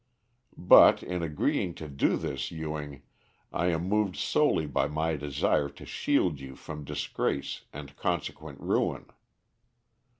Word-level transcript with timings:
"'But 0.57 1.03
in 1.03 1.21
agreeing 1.21 1.75
to 1.75 1.87
do 1.87 2.17
this, 2.17 2.49
Ewing, 2.49 3.03
I 3.53 3.67
am 3.67 3.87
moved 3.87 4.15
solely 4.15 4.65
by 4.65 4.87
my 4.87 5.15
desire 5.15 5.69
to 5.69 5.85
shield 5.85 6.39
you 6.39 6.55
from 6.55 6.83
disgrace 6.83 7.65
and 7.71 7.95
consequent 7.95 8.59
ruin. 8.61 9.05